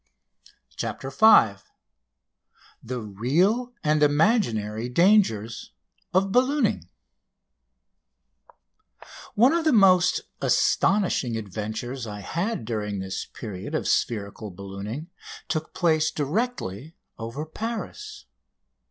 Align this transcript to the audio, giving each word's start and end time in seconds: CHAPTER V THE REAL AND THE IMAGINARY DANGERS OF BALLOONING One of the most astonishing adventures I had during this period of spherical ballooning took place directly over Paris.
CHAPTER 0.77 1.11
V 1.11 1.61
THE 2.81 3.01
REAL 3.01 3.75
AND 3.83 4.01
THE 4.01 4.07
IMAGINARY 4.07 4.89
DANGERS 4.89 5.73
OF 6.11 6.31
BALLOONING 6.31 6.89
One 9.35 9.53
of 9.53 9.63
the 9.63 9.71
most 9.71 10.21
astonishing 10.41 11.37
adventures 11.37 12.07
I 12.07 12.21
had 12.21 12.65
during 12.65 12.97
this 12.97 13.27
period 13.27 13.75
of 13.75 13.87
spherical 13.87 14.49
ballooning 14.49 15.11
took 15.47 15.71
place 15.75 16.09
directly 16.09 16.95
over 17.19 17.45
Paris. 17.45 18.25